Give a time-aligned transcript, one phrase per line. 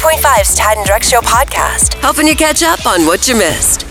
[0.00, 3.86] B98.5's Tad and Drex Show podcast, helping you catch up on what you missed.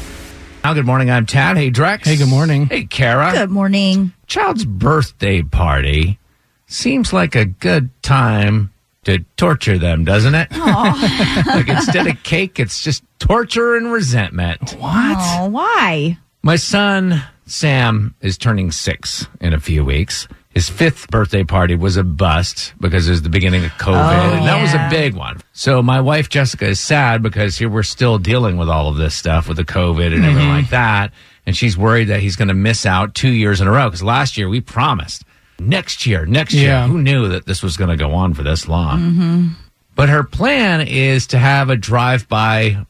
[0.64, 1.12] Now, good morning.
[1.12, 1.56] I'm Tad.
[1.56, 2.06] Hey, Drex.
[2.06, 2.66] Hey, good morning.
[2.66, 3.32] Hey, Kara.
[3.32, 4.12] Good morning.
[4.26, 6.18] Child's birthday party
[6.66, 8.72] seems like a good time
[9.04, 10.52] to torture them, doesn't it?
[11.46, 14.72] like instead of cake, it's just torture and resentment.
[14.80, 15.18] What?
[15.20, 16.18] Oh, why?
[16.42, 20.28] My son, Sam, is turning six in a few weeks.
[20.54, 24.34] His fifth birthday party was a bust because it was the beginning of COVID, Oh,
[24.38, 25.40] and that was a big one.
[25.54, 29.14] So my wife Jessica is sad because here we're still dealing with all of this
[29.14, 30.50] stuff with the COVID and everything Mm-hmm.
[30.62, 31.14] like that,
[31.46, 34.02] and she's worried that he's going to miss out two years in a row because
[34.02, 35.24] last year we promised
[35.60, 36.70] next year, next year.
[36.70, 36.88] Yeah.
[36.88, 39.00] Who knew that this was going to go on for this long?
[39.00, 39.48] Mm-hmm.
[39.96, 42.86] But her plan is to have a drive-by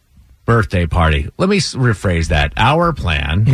[0.45, 1.29] birthday party.
[1.37, 2.53] Let me rephrase that.
[2.55, 3.53] Our plan is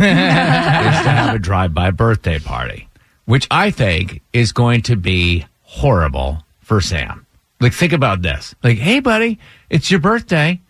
[1.10, 2.85] have a drive-by birthday party,
[3.26, 7.26] which I think is going to be horrible for Sam.
[7.60, 8.54] Like, think about this.
[8.62, 9.38] Like, hey, buddy,
[9.70, 10.60] it's your birthday.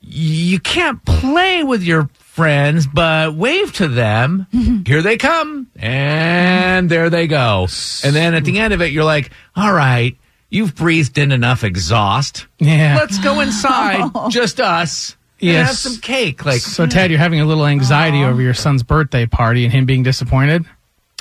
[0.00, 4.46] You can't play with your friends, but wave to them.
[4.86, 5.68] Here they come.
[5.76, 7.68] And there they go.
[8.02, 10.16] And then at the end of it, you're like, all right,
[10.50, 12.46] you've breathed in enough exhaust.
[12.58, 12.96] Yeah.
[12.98, 15.16] Let's go inside, just us.
[15.40, 15.66] And Yes.
[15.68, 16.44] have some cake.
[16.44, 16.90] Like, so, hmm.
[16.90, 20.64] Ted, you're having a little anxiety over your son's birthday party and him being disappointed?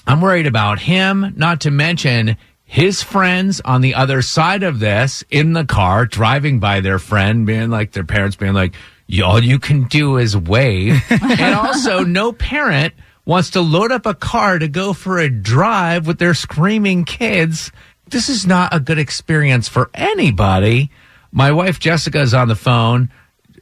[0.08, 5.24] I'm worried about him, not to mention his friends on the other side of this
[5.30, 8.76] in the car driving by their friend, being like, their parents being like,
[9.24, 11.04] all you can do is wave.
[11.10, 12.94] and also, no parent
[13.26, 17.72] wants to load up a car to go for a drive with their screaming kids.
[18.08, 20.92] This is not a good experience for anybody.
[21.32, 23.12] My wife Jessica is on the phone.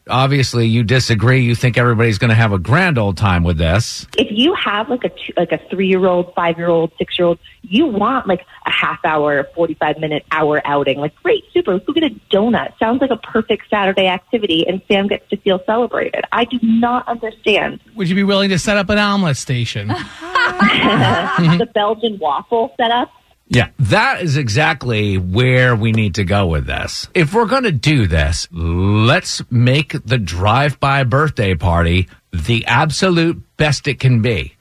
[0.10, 1.42] Obviously, you disagree.
[1.42, 4.08] You think everybody's going to have a grand old time with this.
[4.18, 7.18] if you have like a two, like a three year old, five year old, six
[7.18, 10.98] year old, you want like a half hour, forty five minute, hour outing.
[11.00, 11.74] Like great, super.
[11.74, 12.78] Let's go get a donut.
[12.80, 16.24] Sounds like a perfect Saturday activity, and Sam gets to feel celebrated.
[16.32, 19.88] I do not understand Would you be willing to set up an omelet station?
[20.60, 23.12] the Belgian waffle setup.
[23.50, 27.10] Yeah, that is exactly where we need to go with this.
[27.16, 33.88] If we're going to do this, let's make the drive-by birthday party the absolute best
[33.88, 34.56] it can be.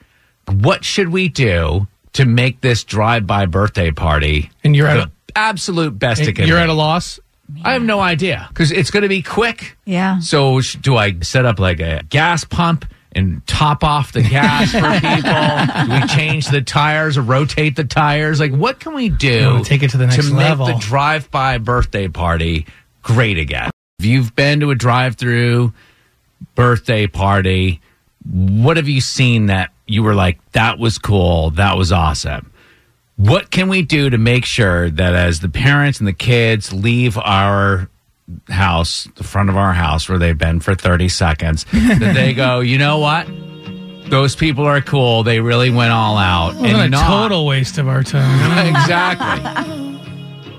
[0.50, 5.98] What should we do to make this drive-by birthday party And you're at the absolute
[5.98, 6.62] best it a, can you're be?
[6.62, 7.20] at a loss?
[7.62, 9.76] I have no idea because it's going to be quick.
[9.84, 10.20] Yeah.
[10.20, 14.80] So do I set up like a gas pump and top off the gas for
[15.00, 15.86] people?
[15.86, 18.40] do we change the tires or rotate the tires?
[18.40, 20.66] Like what can we do take it to the next to level.
[20.66, 22.66] make the drive-by birthday party
[23.02, 23.70] great again?
[23.98, 25.72] If you've been to a drive-through
[26.54, 27.80] birthday party,
[28.30, 32.52] what have you seen that you were like that was cool, that was awesome?
[33.16, 37.18] What can we do to make sure that as the parents and the kids leave
[37.18, 37.90] our
[38.48, 42.60] house, the front of our house where they've been for 30 seconds, that they go,
[42.60, 43.26] you know what?
[44.10, 45.22] Those people are cool.
[45.22, 46.54] They really went all out.
[46.56, 48.66] What a not- total waste of our time.
[48.74, 49.84] exactly.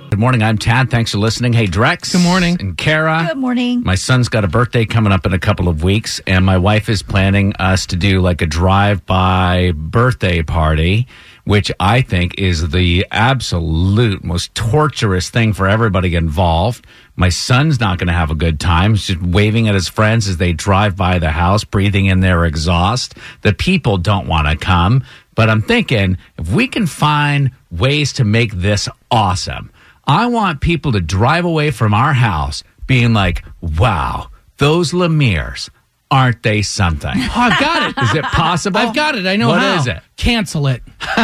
[0.09, 0.41] Good morning.
[0.43, 0.89] I'm Tad.
[0.89, 1.53] Thanks for listening.
[1.53, 2.11] Hey, Drex.
[2.11, 2.57] Good morning.
[2.59, 3.25] And Kara.
[3.29, 3.83] Good morning.
[3.83, 6.89] My son's got a birthday coming up in a couple of weeks, and my wife
[6.89, 11.07] is planning us to do like a drive by birthday party,
[11.49, 16.85] which I think is the absolute most torturous thing for everybody involved.
[17.15, 18.91] My son's not going to have a good time.
[18.91, 22.45] He's just waving at his friends as they drive by the house, breathing in their
[22.45, 23.15] exhaust.
[23.41, 25.03] The people don't want to come.
[25.33, 29.71] But I'm thinking if we can find ways to make this awesome,
[30.05, 35.71] I want people to drive away from our house being like, wow, those Lemire's,
[36.11, 37.11] aren't they something?
[37.15, 38.03] Oh, I've got it.
[38.03, 38.79] Is it possible?
[38.79, 39.25] I've got it.
[39.27, 39.75] I know What how.
[39.79, 39.99] is it?
[40.17, 40.81] Cancel it.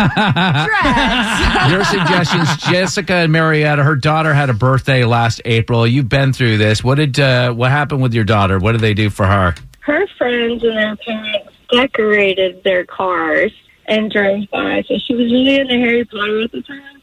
[1.69, 3.83] Your suggestions, Jessica and Marietta.
[3.83, 5.85] Her daughter had a birthday last April.
[5.87, 6.83] You've been through this.
[6.83, 8.59] What did uh, what happened with your daughter?
[8.59, 9.55] What did they do for her?
[9.81, 13.51] her friends and their parents decorated their cars
[13.87, 14.83] and drove by.
[14.87, 17.01] So she was really into Harry Potter at the time.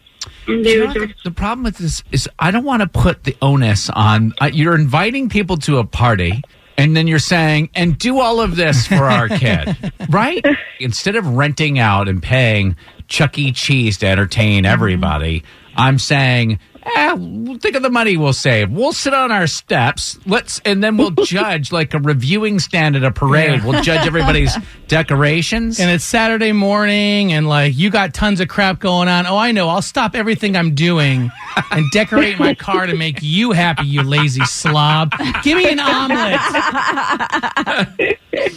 [0.49, 2.83] And they You know would just the, the problem with this is I don't want
[2.83, 4.33] to put the onus on.
[4.41, 6.43] Uh, you're inviting people to a party,
[6.79, 9.77] and then you're saying, "And do all of this for our kid,"
[10.09, 10.45] right?
[10.81, 12.77] Instead of renting out and paying
[13.09, 13.53] Chuck E.
[13.53, 15.45] Cheese to entertain everybody,
[15.77, 17.17] I'm saying Eh,
[17.61, 18.71] think of the money we'll save.
[18.71, 20.19] We'll sit on our steps.
[20.27, 23.65] Let's and then we'll judge like a reviewing stand at a parade.
[23.65, 24.57] We'll judge everybody's
[24.89, 25.79] decorations.
[25.79, 29.27] And it's Saturday morning, and like you got tons of crap going on.
[29.27, 29.69] Oh, I know.
[29.69, 31.31] I'll stop everything I'm doing
[31.71, 35.13] and decorate my car to make you happy, you lazy slob.
[35.43, 36.41] Give me an omelet.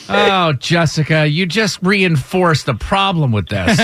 [0.10, 3.78] oh, Jessica, you just reinforced the problem with this.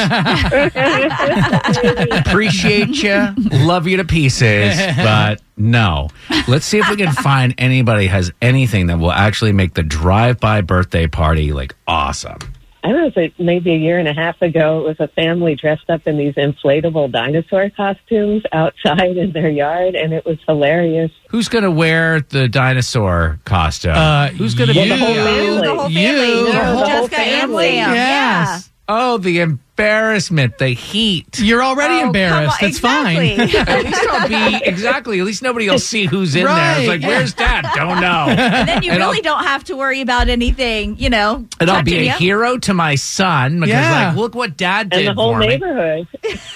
[2.11, 3.33] Appreciate you,
[3.65, 6.09] love you to pieces, but no.
[6.47, 10.61] Let's see if we can find anybody has anything that will actually make the drive-by
[10.61, 12.39] birthday party like awesome.
[12.83, 15.07] I don't know if it maybe a year and a half ago, it was a
[15.09, 20.37] family dressed up in these inflatable dinosaur costumes outside in their yard, and it was
[20.47, 21.11] hilarious.
[21.29, 23.93] Who's going to wear the dinosaur costume?
[23.95, 24.83] Uh, Who's going to you.
[24.83, 25.61] be the whole family.
[25.61, 26.01] The whole family.
[26.01, 26.51] You.
[26.51, 27.67] The whole Jessica and family.
[27.67, 27.95] Sam.
[27.95, 28.71] Yes.
[28.87, 31.39] Oh, the embarrassment, the heat.
[31.39, 32.57] You're already Oh, embarrassed.
[32.61, 33.35] That's exactly.
[33.37, 33.67] fine.
[33.67, 35.19] At least I'll be exactly.
[35.19, 36.79] At least nobody will see who's in there.
[36.79, 37.65] It's like, where's Dad?
[37.75, 38.27] Don't know.
[38.41, 41.45] And then you And really I'll- don't have to worry about anything, you know.
[41.59, 42.17] And I'll be touching a you.
[42.19, 44.07] hero to my son because, Yeah.
[44.09, 46.07] like, look what Dad did And the whole for neighborhood.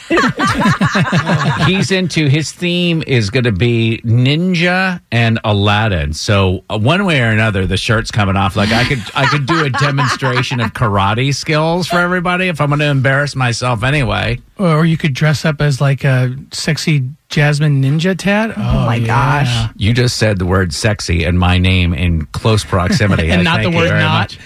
[1.68, 6.14] He's into his theme is going to be ninja and Aladdin.
[6.14, 8.56] So uh, one way or another, the shirt's coming off.
[8.56, 12.70] Like I could, I could do a demonstration of karate skills for everybody if I'm
[12.70, 14.40] going to embarrass myself anyway.
[14.58, 18.52] Or you could dress up as like a sexy Jasmine ninja Tad.
[18.52, 19.70] Oh, oh my gosh.
[19.76, 23.30] You just said the word sexy and my name in close proximity.
[23.36, 24.38] And I not the thank you word very not.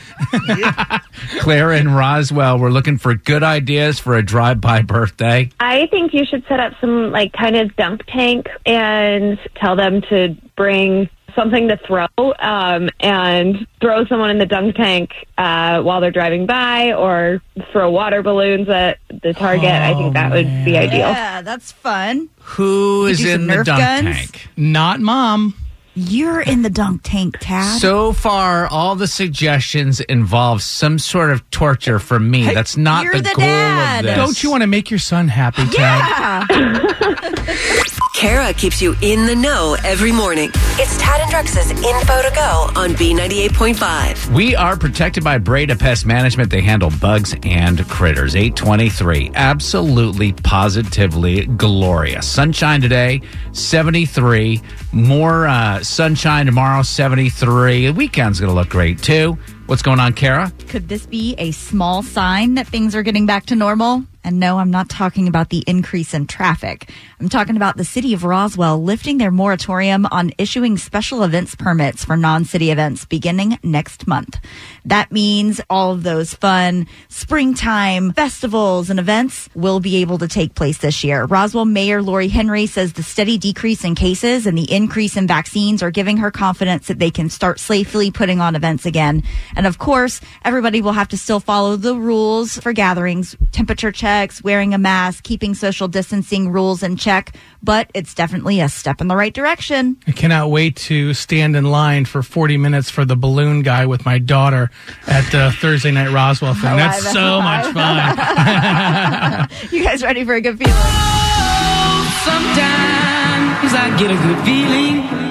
[0.92, 1.02] much.
[1.40, 5.50] Claire and Roswell, we're looking for good ideas for a drive-by birthday.
[5.60, 10.02] I think you should set up some like kind of dunk tank and tell them
[10.10, 11.10] to bring
[11.40, 12.08] something to throw
[12.40, 17.42] um, and throw someone in the dunk tank uh, while they're driving by or
[17.72, 19.72] throw water balloons at the target.
[19.72, 21.00] I think that would be ideal.
[21.00, 22.30] Yeah, that's fun.
[22.42, 24.16] Who is do some in the Nerf dunk guns?
[24.18, 24.48] tank?
[24.58, 25.56] Not mom.
[25.96, 27.82] You're in the dunk tank, Tad.
[27.82, 32.46] So far, all the suggestions involve some sort of torture for me.
[32.54, 34.00] That's not you're the, the goal dad.
[34.00, 34.16] of this.
[34.16, 36.48] Don't you want to make your son happy, Tad?
[36.50, 37.84] yeah.
[38.20, 40.52] Kara keeps you in the know every morning.
[40.76, 44.34] It's Tad and Drex's Info to Go on B98.5.
[44.36, 46.52] We are protected by Breda Pest Management.
[46.52, 48.36] They handle bugs and critters.
[48.36, 49.32] 823.
[49.36, 52.30] Absolutely, positively glorious.
[52.30, 53.22] Sunshine today,
[53.54, 54.62] 73.
[54.92, 57.86] More uh, sunshine tomorrow, 73.
[57.86, 59.38] The weekend's going to look great too.
[59.68, 60.52] What's going on, Kara?
[60.68, 64.04] Could this be a small sign that things are getting back to normal?
[64.30, 66.92] And no, I'm not talking about the increase in traffic.
[67.20, 72.06] I'm talking about the city of Roswell lifting their moratorium on issuing special events permits
[72.06, 74.38] for non city events beginning next month.
[74.86, 80.54] That means all of those fun springtime festivals and events will be able to take
[80.54, 81.26] place this year.
[81.26, 85.82] Roswell Mayor Lori Henry says the steady decrease in cases and the increase in vaccines
[85.82, 89.24] are giving her confidence that they can start safely putting on events again.
[89.56, 94.44] And of course, everybody will have to still follow the rules for gatherings, temperature checks,
[94.44, 97.34] wearing a mask, keeping social distancing rules in check.
[97.64, 99.96] But it's definitely a step in the right direction.
[100.08, 104.06] I cannot wait to stand in line for 40 minutes for the balloon guy with
[104.06, 104.72] my daughter
[105.08, 106.72] at the Thursday night Roswell thing.
[106.74, 109.48] Oh, That's I- so much fun.
[109.72, 110.74] You guys ready for a good feeling?
[110.76, 115.29] Oh, sometimes I get a good feeling.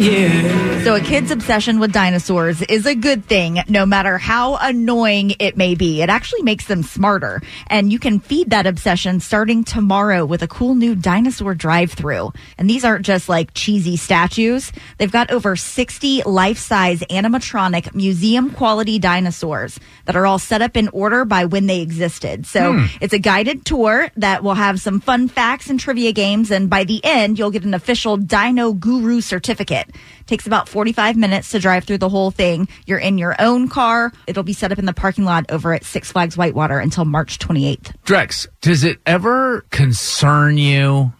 [0.00, 0.70] Yeah.
[0.80, 5.54] So, a kid's obsession with dinosaurs is a good thing, no matter how annoying it
[5.54, 6.00] may be.
[6.00, 7.42] It actually makes them smarter.
[7.66, 12.32] And you can feed that obsession starting tomorrow with a cool new dinosaur drive through.
[12.56, 18.50] And these aren't just like cheesy statues, they've got over 60 life size animatronic museum
[18.50, 22.46] quality dinosaurs that are all set up in order by when they existed.
[22.46, 22.86] So, hmm.
[23.02, 26.50] it's a guided tour that will have some fun facts and trivia games.
[26.50, 29.89] And by the end, you'll get an official Dino Guru certificate.
[30.26, 32.68] Takes about 45 minutes to drive through the whole thing.
[32.86, 34.12] You're in your own car.
[34.26, 37.38] It'll be set up in the parking lot over at Six Flags Whitewater until March
[37.38, 37.94] 28th.
[38.04, 41.12] Drex, does it ever concern you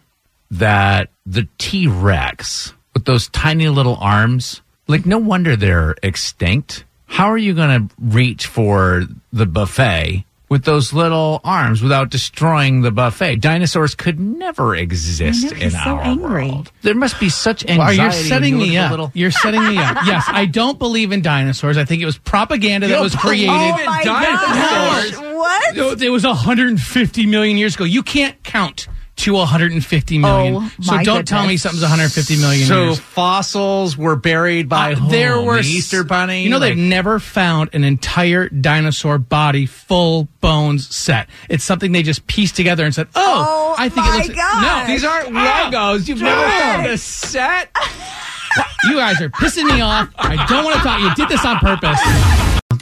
[0.49, 6.83] that the T Rex with those tiny little arms, like, no wonder they're extinct?
[7.05, 12.81] How are you going to reach for the buffet with those little arms without destroying
[12.81, 13.37] the buffet?
[13.37, 16.49] Dinosaurs could never exist I know, in he's so our angry.
[16.51, 16.71] world.
[16.81, 18.01] There must be such Well, anxiety.
[18.01, 18.91] you're setting you me up.
[18.91, 19.11] Little...
[19.15, 19.97] You're setting me up.
[20.05, 21.77] Yes, I don't believe in dinosaurs.
[21.77, 23.47] I think it was propaganda that You was created.
[23.47, 25.11] believe in my dinosaurs?
[25.17, 25.33] gosh.
[25.33, 25.75] What?
[25.75, 27.85] No, It was 150 million years ago.
[27.85, 28.87] You can't count
[29.21, 30.55] to 150 million.
[30.55, 32.99] Oh, so don't tell me something's 150 million So years.
[32.99, 35.09] fossils were buried by Uh, whom?
[35.09, 36.43] there were the Easter bunny.
[36.43, 41.27] You know, Like- they've never found an entire dinosaur body, full bones set.
[41.49, 44.35] It's something they just pieced together and said, "Oh, Oh, I think my it looks."
[44.35, 44.87] gosh.
[44.87, 46.07] No, These aren't Legos.
[46.07, 47.75] You've never found a set.
[48.85, 50.09] you guys are pissing me off.
[50.17, 50.99] I don't want to talk.
[50.99, 51.99] You did this on purpose.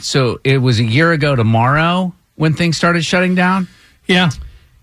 [0.04, 3.68] So it was a year ago tomorrow when things started shutting down.
[4.06, 4.30] Yeah.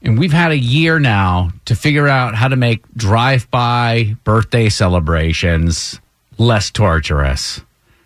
[0.02, 4.70] And we've had a year now to figure out how to make drive by birthday
[4.70, 6.00] celebrations
[6.38, 7.62] less torturous.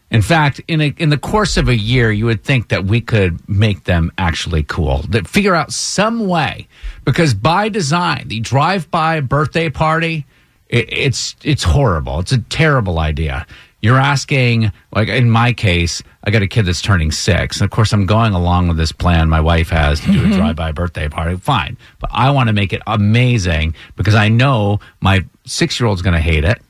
[0.09, 2.99] In fact, in a, in the course of a year, you would think that we
[2.99, 5.03] could make them actually cool.
[5.09, 6.67] That figure out some way,
[7.05, 10.25] because by design, the drive-by birthday party,
[10.67, 12.19] it, it's it's horrible.
[12.19, 13.45] It's a terrible idea.
[13.81, 17.71] You're asking, like in my case, I got a kid that's turning six, and of
[17.71, 20.37] course, I'm going along with this plan my wife has to do a mm-hmm.
[20.37, 21.35] drive-by birthday party.
[21.37, 26.19] Fine, but I want to make it amazing because I know my six-year-old's going to
[26.21, 26.61] hate it.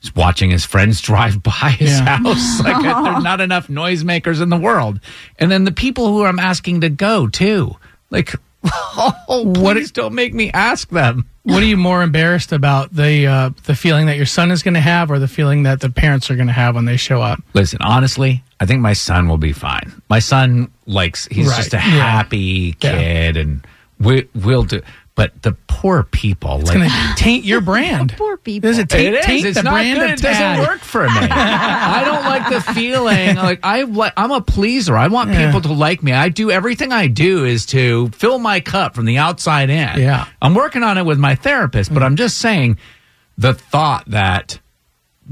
[0.00, 2.18] He's watching his friends drive by his Yeah.
[2.18, 2.60] house.
[2.64, 5.00] Like there's not enough noisemakers in the world.
[5.38, 7.76] And then the people who I'm asking to go too.
[8.10, 11.26] Like, oh, please don't make me ask them.
[11.44, 14.74] What are you more embarrassed about the uh, the feeling that your son is going
[14.74, 17.20] to have, or the feeling that the parents are going to have when they show
[17.20, 17.42] up?
[17.52, 19.92] Listen, honestly, I think my son will be fine.
[20.08, 21.56] My son likes he's Right.
[21.56, 22.92] just a happy Yeah.
[22.92, 23.66] kid, and
[23.98, 24.82] we we'll do.
[25.14, 28.14] But the poor people, It's like going to taint your brand.
[28.16, 28.70] Poor people.
[28.70, 29.26] Does it taint, it is.
[29.26, 30.10] taint It's the not brand good.
[30.10, 31.10] It doesn't work for me.
[31.10, 33.36] I don't like the feeling.
[33.36, 34.96] Like I, like, I'm a pleaser.
[34.96, 35.46] I want Yeah.
[35.46, 36.12] people to like me.
[36.12, 40.00] I do everything I do is to fill my cup from the outside in.
[40.00, 40.26] Yeah.
[40.40, 42.06] I'm working on it with my therapist, but mm.
[42.06, 42.78] I'm just saying
[43.36, 44.60] the thought that.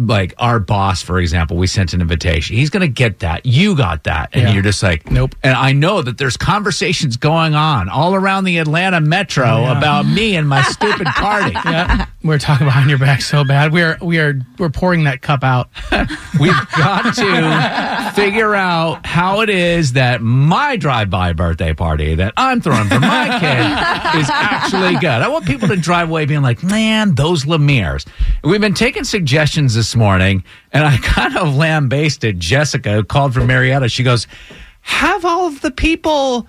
[0.00, 2.56] Like our boss, for example, we sent an invitation.
[2.56, 3.44] He's going to get that.
[3.44, 4.30] You got that.
[4.32, 4.52] And Yeah.
[4.54, 5.34] you're just like, Nope.
[5.42, 9.78] And I know that there's conversations going on all around the Atlanta metro oh, Yeah.
[9.78, 11.52] about me and my stupid party.
[11.52, 13.72] Yeah, we're talking behind your back so bad.
[13.72, 15.68] We are we are we're pouring that cup out.
[16.40, 22.60] We've got to figure out how it is that my drive-by birthday party that I'm
[22.60, 23.26] throwing for my
[24.14, 25.04] kid is actually good.
[25.10, 28.06] I want people to drive away being like, "Man, those Lemires."
[28.42, 33.46] We've been taking suggestions this morning, and I kind of lambasted Jessica, who called from
[33.46, 33.88] Marietta.
[33.88, 34.26] She goes,
[34.80, 36.46] "Have all of the people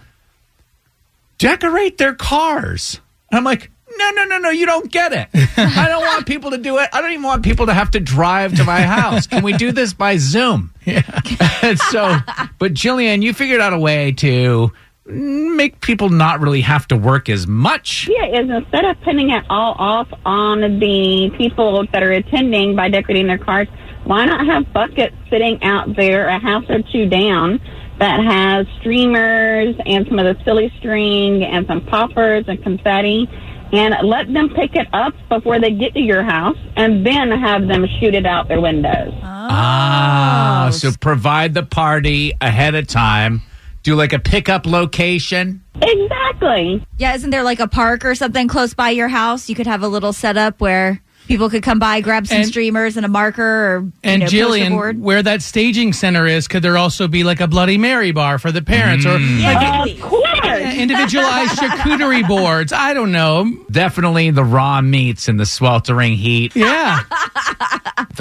[1.38, 3.70] decorate their cars." And I'm like.
[3.98, 5.28] No, no, no, no, you don't get it.
[5.58, 6.90] I don't want people to do it.
[6.94, 9.28] I don't even want people to have to drive to my house.
[9.28, 10.74] Can we do this by Zoom?
[10.86, 11.04] Yeah.
[11.62, 12.18] and so,
[12.58, 14.72] but Jillian, you figured out a way to
[15.06, 18.08] make people not really have to work as much.
[18.10, 22.90] Yeah, is instead of pinning it all off on the people that are attending by
[22.90, 23.68] decorating their cars,
[24.04, 27.60] why not have buckets sitting out there a house or two down
[28.00, 33.30] that has streamers and some of the silly string and some poppers and confetti
[33.74, 37.68] and let them pick it up before they get to your house and then have
[37.68, 39.14] them shoot it out their windows.
[39.24, 43.44] Ah, so provide the party ahead of time.
[43.84, 45.64] Do like a pickup location.
[45.82, 46.86] Exactly.
[46.98, 49.50] Yeah, isn't there like a park or something close by your house?
[49.50, 52.98] You could have a little setup where people could come by, grab some And- streamers
[52.98, 55.02] and a marker or And you know, poster Jillian, board.
[55.02, 58.52] where that staging center is, could there also be like a Bloody Mary bar for
[58.52, 59.42] the parents or mm.
[59.44, 60.31] like Of course.
[60.60, 62.74] Yeah, individualized charcuterie boards?
[62.74, 63.52] I don't know.
[63.70, 66.56] Definitely the raw meats and the sweltering heat.
[66.56, 67.02] Yeah.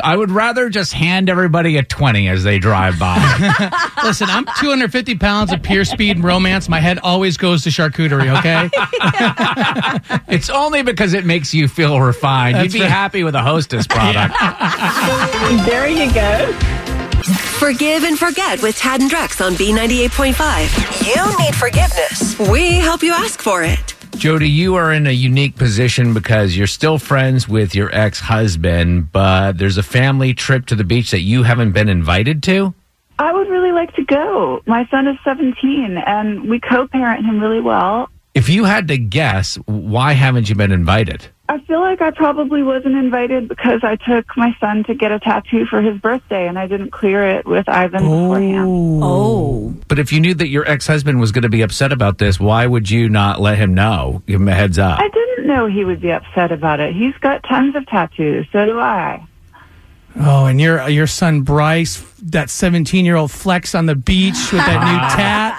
[0.05, 3.17] I would rather just hand everybody a 20 as they drive by.
[4.05, 6.69] Listen, I'm 250 pounds of pure speed and romance.
[6.69, 8.71] My head always goes to charcuterie, okay?
[10.33, 12.57] it's only because it makes you feel refined.
[12.57, 12.91] That's You'd be right.
[12.91, 14.35] happy with a hostess product.
[15.67, 16.80] There you go.
[17.25, 21.07] Forgive and forget with Tad and Drex on B98.5.
[21.07, 22.39] You need forgiveness.
[22.51, 23.95] We help you ask for it.
[24.17, 29.13] Jody, you are in a unique position because you're still friends with your ex husband,
[29.13, 32.75] but there's a family trip to the beach that you haven't been invited to.
[33.19, 34.63] I would really like to go.
[34.67, 38.09] My son is 17 and we co-parent him really well.
[38.35, 41.29] If you had to guess, why haven't you been invited?
[41.51, 45.19] I feel like I probably wasn't invited because I took my son to get a
[45.19, 48.69] tattoo for his birthday and I didn't clear it with Ivan beforehand.
[48.69, 49.01] Oh.
[49.03, 49.75] oh.
[49.89, 52.39] But if you knew that your ex husband was going to be upset about this,
[52.39, 54.23] why would you not let him know?
[54.29, 55.01] Give him a heads up.
[55.01, 56.95] I didn't know he would be upset about it.
[56.95, 58.47] He's got tons of tattoos.
[58.53, 59.27] So do I.
[60.21, 64.65] Oh, and your your son Bryce, that 17 year old flex on the beach with
[64.65, 65.57] that new tat.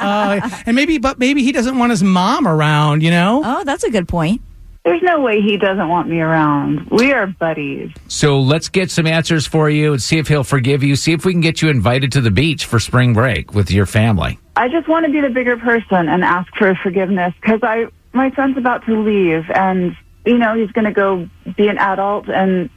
[0.54, 3.04] Oh, and maybe, but maybe he doesn't want his mom around.
[3.04, 3.42] You know?
[3.44, 4.42] Oh, that's a good point.
[4.84, 6.90] There's no way he doesn't want me around.
[6.90, 7.92] We are buddies.
[8.08, 10.96] So let's get some answers for you and see if he'll forgive you.
[10.96, 13.86] See if we can get you invited to the beach for spring break with your
[13.86, 14.40] family.
[14.56, 18.32] I just want to be the bigger person and ask for forgiveness because I my
[18.36, 19.96] son's about to leave and
[20.26, 22.70] you know, he's going to go be an adult, and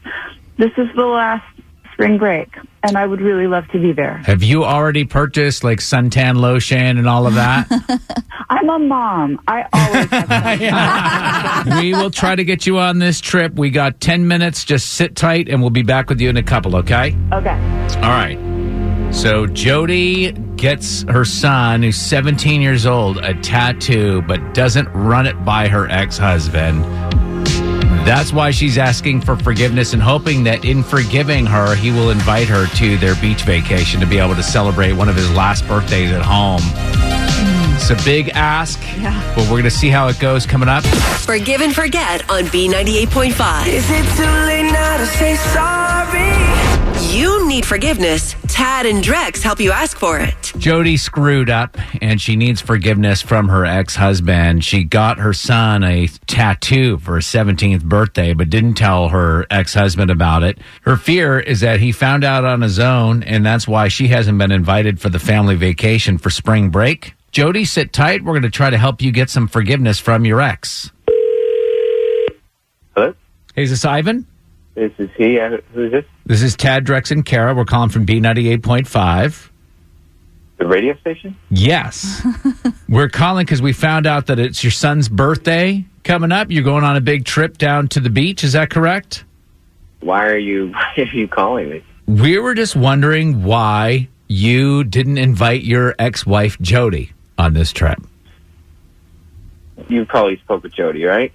[0.57, 1.45] this is the last
[1.93, 2.49] spring break,
[2.85, 4.19] and I would really love to be there.
[4.19, 7.67] Have you already purchased like suntan lotion and all of that?
[8.51, 9.41] I'm a mom.
[9.49, 13.55] I always have we will try to get you on this trip.
[13.55, 14.65] We got 10 minutes.
[14.65, 17.17] Just sit tight and we'll be back with you in a couple, okay?
[17.33, 17.59] Okay.
[17.97, 18.39] All right.
[19.15, 25.43] So Jody gets her son, who's 17 years old, a tattoo, but doesn't run it
[25.45, 26.85] by her ex husband.
[28.05, 32.49] That's why she's asking for forgiveness and hoping that in forgiving her, he will invite
[32.49, 36.13] her to their beach vacation to be able to celebrate one of his last birthdays
[36.13, 36.61] at home.
[37.75, 38.79] It's a big ask,
[39.35, 40.85] but we're going to see how it goes coming up.
[40.85, 43.69] Forgive and forget on B98.5.
[43.69, 46.64] Is it too late now to say sorry?
[47.15, 48.35] You need forgiveness.
[48.49, 50.53] Tad and Drex help you ask for it.
[50.59, 54.65] Jody screwed up and she needs forgiveness from her ex husband.
[54.65, 59.75] She got her son a tattoo for his 17th birthday, but didn't tell her ex
[59.75, 60.59] husband about it.
[60.83, 64.39] Her fear is that he found out on his own, and that's why she hasn't
[64.39, 67.15] been invited for the family vacation for spring break.
[67.31, 68.25] Jody, sit tight.
[68.25, 70.91] We're going to try to help you get some forgiveness from your ex.
[72.97, 73.15] Hello?
[73.55, 74.27] Hey, is this Ivan?
[74.75, 75.39] This is he.
[75.39, 76.05] Uh, who's this?
[76.27, 77.55] This is Tad, Drex, and Kara.
[77.55, 79.51] We're calling from B98.5.
[80.57, 81.37] The radio station?
[81.51, 82.27] Yes.
[82.89, 86.51] We're calling because we found out that it's your son's birthday coming up.
[86.51, 88.43] You're going on a big trip down to the beach.
[88.43, 89.25] Is that correct?
[90.01, 91.85] Why are you why are you calling me?
[92.07, 97.99] We were just wondering why you didn't invite your ex wife, Jody, on this trip.
[99.89, 101.33] You probably spoke with Jody, right?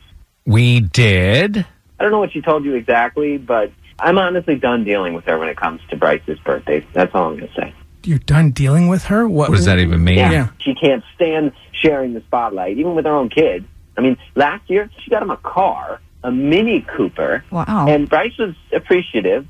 [0.47, 1.57] We did.
[1.99, 5.37] I don't know what she told you exactly, but I'm honestly done dealing with her
[5.37, 6.85] when it comes to Bryce's birthday.
[6.93, 7.73] That's all I'm going to say.
[8.03, 9.27] You're done dealing with her?
[9.27, 10.17] What, What does that even mean?
[10.17, 10.49] Yeah.
[10.59, 13.65] She can't stand sharing the spotlight, even with her own kid.
[13.97, 17.43] I mean, last year she got him a car, a Mini Cooper.
[17.51, 17.87] Wow.
[17.89, 19.45] And Bryce was appreciative,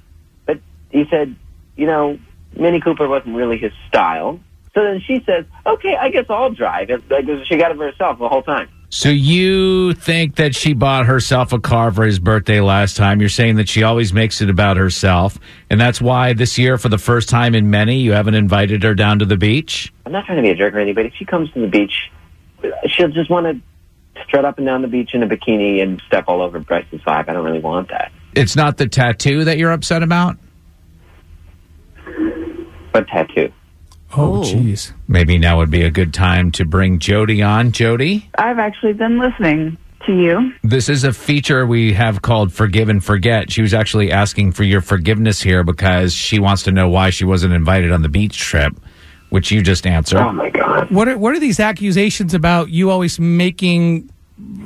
[0.46, 1.36] but he said,
[1.76, 2.18] you know,
[2.58, 4.40] Mini Cooper wasn't really his style.
[4.74, 6.90] So then she says, okay, I guess I'll drive.
[6.90, 8.70] It, like, she got it for herself the whole time.
[8.92, 13.20] So you think that she bought herself a car for his birthday last time?
[13.20, 15.38] You're saying that she always makes it about herself,
[15.70, 18.96] and that's why this year, for the first time in many, you haven't invited her
[18.96, 19.94] down to the beach.
[20.08, 21.68] I'm not trying to be a jerk or anything, but if she comes to the
[21.68, 22.10] beach,
[22.88, 26.26] she'll just want to strut up and down the beach in a bikini and step
[26.28, 27.30] all over Bryce's vibe.
[27.30, 28.12] I don't really want that.
[28.36, 30.36] It's not the tattoo that you're upset about.
[32.92, 33.52] What tattoo?
[34.16, 34.92] Oh, jeez.
[35.08, 37.72] Maybe now would be a good time to bring Jody on.
[37.72, 40.54] Jody, I've actually been listening to you.
[40.64, 43.52] this is a feature we have called Forgive and Forget.
[43.52, 47.26] She was actually asking for your forgiveness here because she wants to know why she
[47.26, 48.74] wasn't invited on the beach trip,
[49.30, 50.20] which you just answered.
[50.20, 50.90] Oh my god.
[50.90, 54.10] What are, what are these accusations about you always making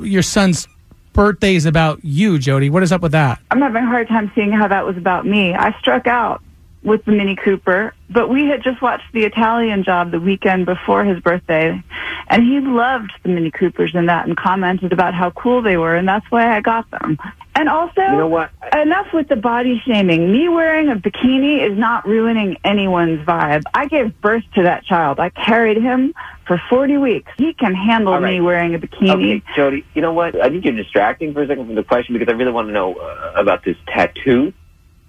[0.00, 0.68] your son's
[1.12, 2.70] birthdays about you, Jody?
[2.70, 3.40] What is up with that?
[3.50, 5.52] I'm having a hard time seeing how that was about me.
[5.52, 6.42] I struck out
[6.84, 11.04] with the Mini Cooper, but we had just watched the Italian job the weekend before
[11.04, 11.82] his birthday,
[12.28, 15.96] and he loved the Mini Coopers and that and commented about how cool they were,
[15.96, 17.18] and that's why I got them.
[17.56, 18.50] And also, You know what?
[18.76, 20.30] enough with the body shaming.
[20.30, 23.62] Me wearing a bikini is not ruining anyone's vibe.
[23.72, 25.20] I gave birth to that child.
[25.20, 26.14] I carried him
[26.46, 27.32] for 40 weeks.
[27.38, 28.34] He can handle right.
[28.34, 29.36] me wearing a bikini.
[29.36, 30.38] Okay, Jody, you know what?
[30.40, 32.72] I think you're distracting for a second from the question because I really want to
[32.72, 34.52] know uh, about this tattoo.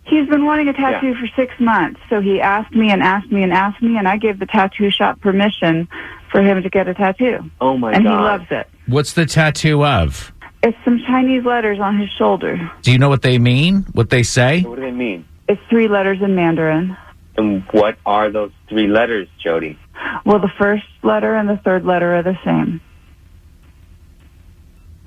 [0.06, 3.42] He's been wanting a tattoo for six months, so he asked me and asked me
[3.42, 5.88] and asked me, and I gave the tattoo shop permission
[6.32, 7.40] for him to get a tattoo.
[7.60, 8.12] Oh my and god.
[8.12, 8.70] And he loves it.
[8.88, 10.32] What's the tattoo of?
[10.62, 12.72] It's some Chinese letters on his shoulder.
[12.84, 13.86] Do you know what they mean?
[13.94, 14.62] What they say?
[14.62, 15.26] What do they mean?
[15.48, 16.96] It's three letters in Mandarin.
[17.38, 19.78] And what are those three letters, Jody?
[20.26, 22.80] Well, the first letter and the third letter are the same.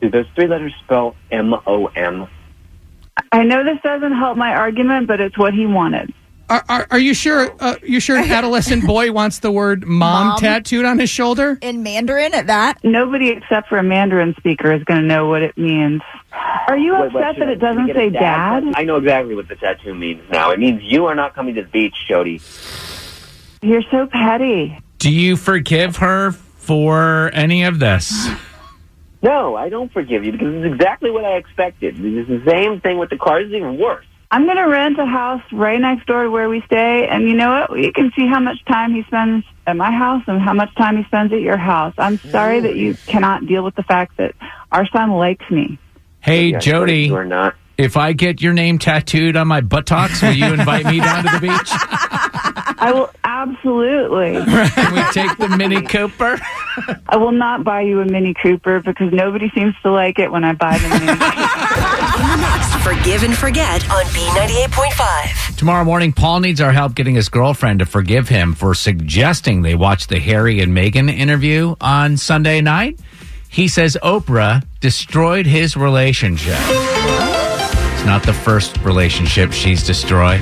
[0.01, 2.29] Do those three letters spell M O M?
[3.33, 6.13] I know this doesn't help my argument, but it's what he wanted.
[6.51, 7.55] Are, are, are you sure?
[7.61, 10.39] Uh, you sure an adolescent boy wants the word mom, Mom?
[10.41, 11.59] tattooed on his shoulder?
[11.61, 12.83] In Mandarin at that?
[12.83, 16.01] Nobody except for a Mandarin speaker is going to know what it means.
[16.33, 18.65] Are you Wait, wait, upset that it doesn't say dad?
[18.65, 18.73] dad?
[18.77, 20.51] I know exactly what the tattoo means now.
[20.51, 22.41] It means you are not coming to the beach, Jody.
[23.61, 24.79] You're so petty.
[24.99, 28.29] Do you forgive her for any of this?
[29.23, 31.97] No, I don't forgive you because it's exactly what I expected.
[31.99, 33.41] It's the same thing with the car.
[33.41, 34.07] It's even worse.
[34.31, 37.35] I'm going to rent a house right next door to where we stay, and you
[37.35, 37.79] know what?
[37.81, 40.99] You can see how much time he spends at my house and how much time
[40.99, 41.95] he spends at your house.
[41.97, 44.35] I'm sorry that you cannot deal with the fact that
[44.71, 45.79] our son likes me.
[46.21, 47.05] Hey, Yeah, Jody.
[47.05, 47.55] You are not.
[47.79, 51.31] If I get your name tattooed on my buttocks, will you invite me down to
[51.31, 51.71] the beach?
[52.81, 54.35] I will absolutely.
[54.71, 56.39] Can we take the Mini Cooper.
[57.09, 60.45] I will not buy you a Mini Cooper because nobody seems to like it when
[60.45, 61.19] I buy the Mini Cooper.
[62.39, 65.57] Next, Forgive and Forget on B98.5.
[65.57, 69.75] Tomorrow morning, Paul needs our help getting his girlfriend to forgive him for suggesting they
[69.75, 73.01] watch the Harry and Meghan interview on Sunday night.
[73.49, 76.59] He says Oprah destroyed his relationship.
[76.59, 80.41] It's not the first relationship she's destroyed.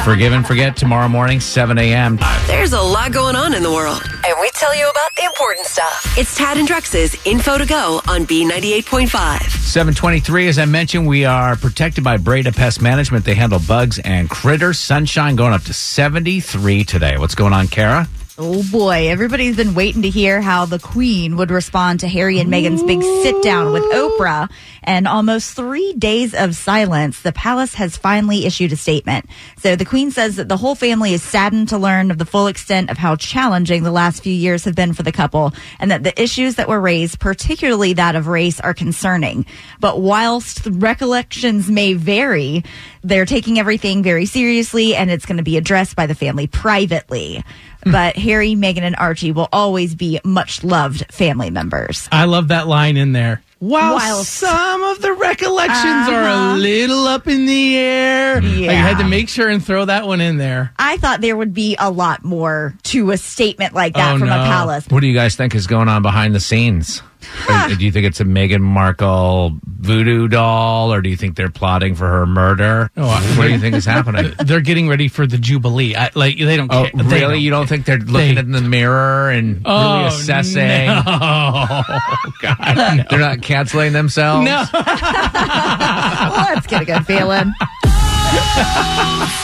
[0.00, 2.18] Forgive and Forget tomorrow morning, 7 a.m.
[2.46, 5.66] There's a lot going on in the world, and we tell you about the important
[5.66, 6.18] stuff.
[6.18, 9.08] It's Tad and Drex's Info to Go on B98.5.
[9.50, 13.24] 723, as I mentioned, we are protected by Breda Pest Management.
[13.24, 14.78] They handle bugs and critters.
[14.78, 17.16] Sunshine going up to 73 today.
[17.16, 18.08] What's going on, Kara?
[18.38, 22.50] Oh boy, everybody's been waiting to hear how the Queen would respond to Harry and
[22.50, 24.50] Meghan's big sit down with Oprah.
[24.82, 29.26] And almost three days of silence, the palace has finally issued a statement.
[29.58, 32.46] So the Queen says that the whole family is saddened to learn of the full
[32.46, 36.02] extent of how challenging the last few years have been for the couple, and that
[36.02, 39.44] the issues that were raised, particularly that of race, are concerning.
[39.78, 42.64] But whilst recollections may vary,
[43.04, 47.44] they're taking everything very seriously, and it's going to be addressed by the family privately.
[47.84, 52.08] But Harry, Meghan, and Archie will always be much loved family members.
[52.12, 53.42] I love that line in there.
[53.62, 56.56] While, While- some of the recollections are Uh-huh.
[56.56, 58.72] a little up in the air, Yeah.
[58.72, 60.72] I had to make sure and throw that one in there.
[60.80, 64.28] I thought there would be a lot more to a statement like that Oh, from
[64.30, 64.40] no.
[64.40, 64.86] a palace.
[64.88, 67.02] What do you guys think is going on behind the scenes?
[67.48, 71.48] Or do you think it's a Meghan Markle voodoo doll, or do you think they're
[71.50, 72.90] plotting for her murder?
[72.96, 74.32] Oh, I- what do you think is happening?
[74.44, 75.94] They're getting ready for the Jubilee.
[75.94, 76.68] I, like they don't.
[76.72, 76.90] Oh, care.
[77.04, 77.20] Really?
[77.20, 80.86] don't- You don't think they're looking They- in the mirror and Oh, really assessing?
[80.88, 81.02] no.
[82.42, 82.58] God,
[82.96, 83.04] no.
[83.08, 84.46] They're not canceling themselves.
[84.46, 84.64] No.
[84.72, 87.52] Let's get a good feeling.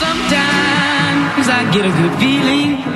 [0.00, 2.87] Sometimes I get a good feeling.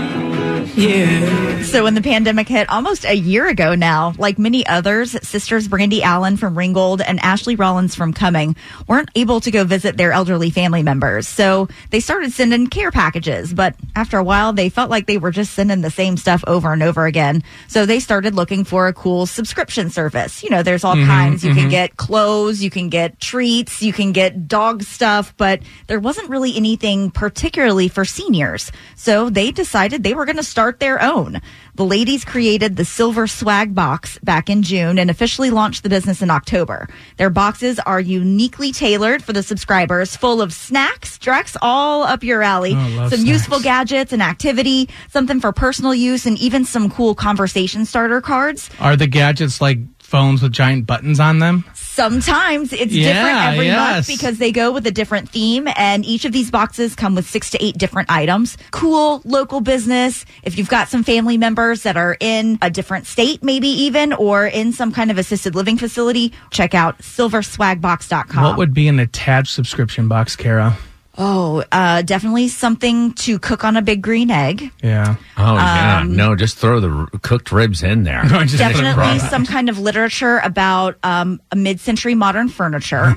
[0.74, 1.62] Yeah.
[1.62, 6.02] So when the pandemic hit almost a year ago now, like many others, sisters Brandy
[6.02, 8.56] Allen from Ringgold and Ashley Rollins from Cumming
[8.88, 11.28] weren't able to go visit their elderly family members.
[11.28, 15.30] So they started sending care packages, but after a while they felt like they were
[15.30, 17.42] just sending the same stuff over and over again.
[17.68, 20.42] So they started looking for a cool subscription service.
[20.42, 21.44] You know, there's all Mhm, kinds.
[21.44, 21.70] You can mhm.
[21.70, 26.56] get clothes, you can get treats, you can get dog stuff, but there wasn't really
[26.56, 28.72] anything particularly for seniors.
[28.96, 31.40] So they decided they were going to start their own.
[31.74, 36.20] The ladies created the Silver Swag Box back in June and officially launched the business
[36.20, 36.86] in October.
[37.16, 42.42] Their boxes are uniquely tailored for the subscribers, full of snacks, Drex, all up your
[42.42, 42.74] alley.
[42.76, 43.24] Oh, some snacks.
[43.24, 48.68] useful gadgets and activity, something for personal use, and even some cool conversation starter cards.
[48.78, 49.78] Are the gadgets like
[50.12, 51.64] phones with giant buttons on them?
[51.74, 53.78] Sometimes it's Yeah, different every yes.
[53.78, 57.26] month because they go with a different theme, and each of these boxes come with
[57.26, 58.56] six to eight different items.
[58.72, 60.24] Cool local business.
[60.42, 64.46] If you've got some family members that are in a different state, maybe even, or
[64.46, 68.42] in some kind of assisted living facility, check out silverswagbox.com.
[68.44, 70.76] What would be an attached subscription box, Kara?
[71.18, 74.70] Oh, uh, definitely something to cook on a big green egg.
[74.82, 75.16] Yeah.
[75.36, 78.22] Oh yeah, Um, no, just throw the r- cooked ribs in there.
[78.28, 83.14] Definitely some kind of literature about um, a mid-century modern furniture.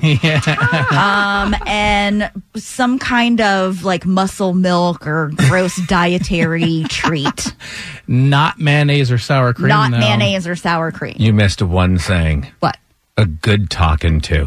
[0.92, 7.54] um, and some kind of like muscle milk or gross dietary treat.
[8.06, 9.68] Not mayonnaise or sour cream.
[9.68, 9.98] Not though.
[9.98, 11.14] mayonnaise or sour cream.
[11.18, 12.46] You missed one thing.
[12.60, 12.76] What?
[13.18, 14.46] A good talking to.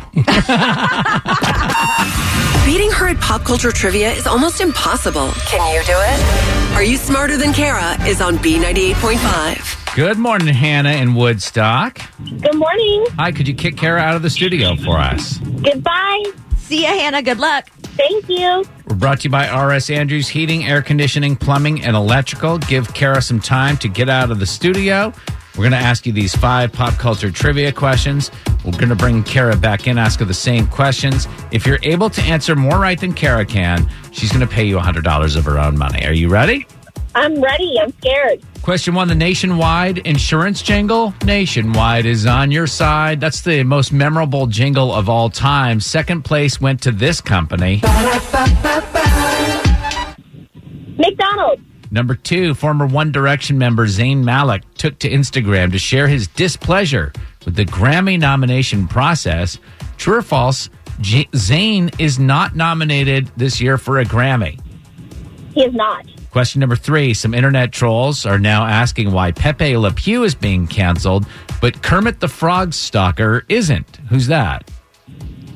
[2.69, 5.31] Beating her at pop culture trivia is almost impossible.
[5.47, 6.75] Can you do it?
[6.75, 9.95] Are You Smarter Than Kara is on B98.5.
[9.95, 11.99] Good morning, Hannah in Woodstock.
[12.23, 13.07] Good morning.
[13.17, 15.39] Hi, could you kick Kara out of the studio for us?
[15.39, 16.23] Goodbye.
[16.57, 17.23] See ya, Hannah.
[17.23, 17.67] Good luck.
[17.97, 18.63] Thank you.
[18.85, 22.59] We're brought to you by RS Andrews Heating, Air Conditioning, Plumbing, and Electrical.
[22.59, 25.11] Give Kara some time to get out of the studio.
[25.59, 28.31] We're going to ask you these five pop culture trivia questions.
[28.63, 31.27] We're going to bring Kara back in, ask her the same questions.
[31.51, 34.77] If you're able to answer more right than Kara can, she's going to pay you
[34.77, 36.05] $100 of her own money.
[36.05, 36.65] Are you ready?
[37.13, 37.75] I'm ready.
[37.77, 38.41] I'm scared.
[38.61, 41.13] Question one The nationwide insurance jingle.
[41.25, 43.19] Nationwide is on your side.
[43.19, 45.81] That's the most memorable jingle of all time.
[45.81, 47.81] Second place went to this company.
[50.97, 51.63] McDonald's.
[51.91, 57.11] Number two, former One Direction member Zayn Malik took to Instagram to share his displeasure
[57.45, 59.57] with the Grammy nomination process.
[59.97, 60.69] True or false,
[61.01, 64.59] J- Zayn is not nominated this year for a Grammy.
[65.53, 66.05] He is not.
[66.31, 70.67] Question number three Some internet trolls are now asking why Pepe Le Pew is being
[70.67, 71.25] canceled,
[71.59, 73.95] but Kermit the Frog Stalker isn't.
[74.09, 74.69] Who's that?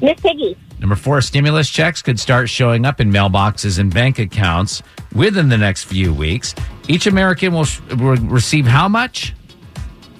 [0.01, 0.57] Miss Piggy.
[0.83, 4.83] Number four, stimulus checks could start showing up in mailboxes and bank accounts
[5.15, 6.53] within the next few weeks.
[6.89, 7.65] Each American will,
[7.97, 9.33] will receive how much?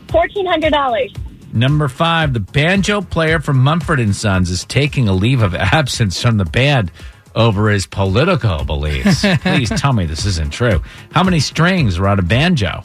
[0.08, 1.18] $1,400.
[1.52, 6.38] Number five, the banjo player from Mumford Sons is taking a leave of absence from
[6.38, 6.94] the band
[7.36, 9.26] over his political beliefs.
[9.42, 10.82] Please tell me this isn't true.
[11.12, 12.84] How many strings are on a banjo?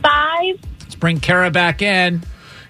[0.00, 0.60] Five.
[0.78, 2.22] Let's bring Kara back in.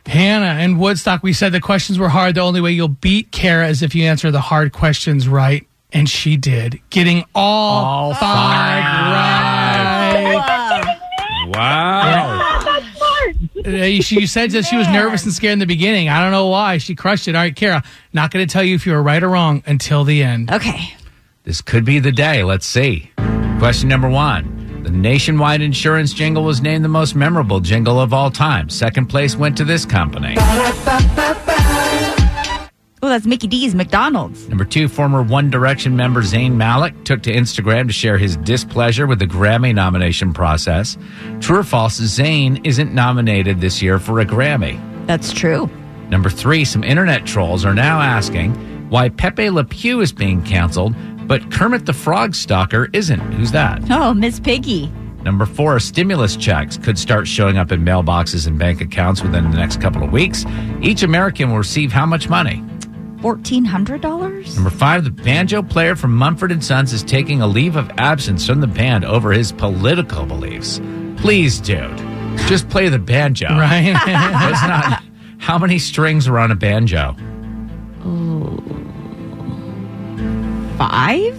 [0.07, 2.35] Hannah in Woodstock, we said the questions were hard.
[2.35, 5.67] The only way you'll beat Kara is if you answer the hard questions right.
[5.93, 10.41] And she did, getting all, All five, right.
[11.49, 12.63] Wow.
[12.65, 13.37] That's smart.
[13.67, 16.09] Uh, she said that she was nervous and scared in the beginning.
[16.09, 16.79] I don't know why.
[16.79, 17.35] She crushed it.
[17.35, 17.83] All right, Kara,
[18.13, 20.53] not going to tell you if you were right or wrong until the end.
[20.53, 20.95] Okay.
[21.43, 22.45] This could be the day.
[22.45, 23.11] Let's see.
[23.59, 24.60] Question number one.
[24.83, 28.71] The nationwide insurance jingle was named the most memorable jingle of all time.
[28.71, 30.35] Second place went to this company.
[33.03, 34.49] Oh, that's Mickey D's McDonald's.
[34.49, 39.07] Number two, former One Direction member Zayn Malik took to Instagram to share his displeasure
[39.07, 40.97] with the Grammy nomination process.
[41.41, 44.79] True or false, Zayn isn't nominated this year for a Grammy.
[45.07, 45.69] That's true.
[46.09, 48.55] Number three, some internet trolls are now asking
[48.91, 50.95] why Pepe Le Pew is being canceled,
[51.31, 53.21] but Kermit the Frog Stalker isn't.
[53.35, 53.89] Who's that?
[53.89, 54.89] Oh, Miss Piggy.
[55.23, 59.57] Number four, stimulus checks could start showing up in mailboxes and bank accounts within the
[59.57, 60.45] next couple of weeks.
[60.83, 62.65] Each American will receive how much money?
[63.19, 64.57] $1,400?
[64.57, 68.45] Number five, the banjo player from Mumford and Sons is taking a leave of absence
[68.45, 70.81] from the band over his political beliefs.
[71.17, 71.97] Please, dude,
[72.49, 73.51] just play the banjo.
[73.51, 73.85] Right?
[73.87, 75.05] It's not.
[75.39, 77.15] How many strings are on a banjo?
[80.81, 81.37] Five?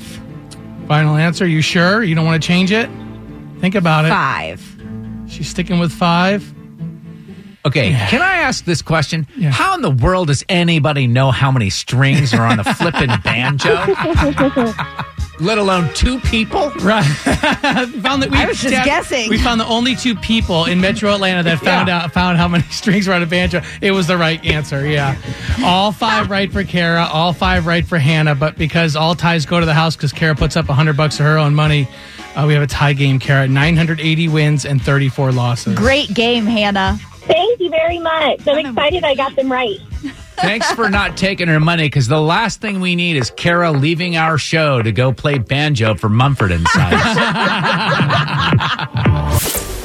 [0.88, 1.48] Final answer.
[1.48, 2.04] You sure?
[2.04, 2.88] You don't want to change it?
[3.60, 4.10] Think about it.
[4.10, 4.62] Five.
[5.28, 6.54] She's sticking with five.
[7.66, 9.26] Okay, can I ask this question?
[9.36, 9.50] Yeah.
[9.50, 13.84] How in the world does anybody know how many strings are on a flippin' banjo?
[15.42, 16.70] Let alone two people?
[16.82, 17.04] Right.
[17.04, 19.28] found that we I was just Dad, guessing.
[19.28, 22.64] We found the only two people in Metro Atlanta that found out found how many
[22.70, 23.62] strings were on a banjo.
[23.82, 24.88] It was the right answer.
[24.88, 25.20] Yeah.
[25.64, 29.60] All five right for Kara, all five right for Hannah, but because all ties go
[29.60, 31.88] to the house because Kara puts up 100 bucks of her own money,
[32.36, 33.48] uh, we have a tie game, Kara.
[33.48, 35.76] 980 wins and 34 losses.
[35.76, 37.00] Great game, Hannah.
[37.22, 38.48] Thank you very much.
[38.48, 39.80] I'm excited I got them right.
[40.42, 44.18] Thanks for not taking her money because the last thing we need is Kara leaving
[44.18, 47.02] our show to go play banjo for Mumford and Sons.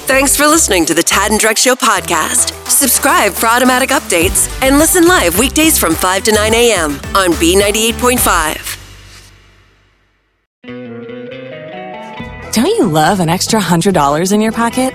[0.07, 2.53] Thanks for listening to the Tad and Drex Show podcast.
[2.71, 6.93] Subscribe for automatic updates and listen live weekdays from 5 to 9 a.m.
[7.15, 8.75] on B98.5.
[12.53, 14.95] Don't you love an extra $100 in your pocket?